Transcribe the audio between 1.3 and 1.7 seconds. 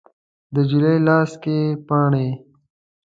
کې